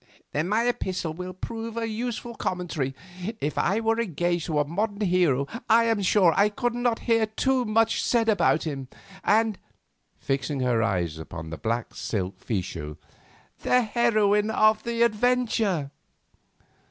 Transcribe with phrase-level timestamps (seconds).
[0.31, 2.95] "Then my epistle will prove a useful commentary.
[3.39, 7.27] If I were engaged to a modern hero I am sure I could not hear
[7.27, 8.87] too much about him,
[9.23, 9.59] and,"
[10.17, 12.97] fixing her eyes upon the black silk fichu,
[13.59, 15.91] "the heroine of the adventure."